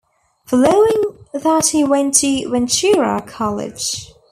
[0.47, 4.11] Following that he went to Ventura College.